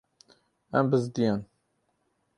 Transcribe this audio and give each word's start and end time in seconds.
Em 0.79 0.89
bizdiyan. 0.91 1.39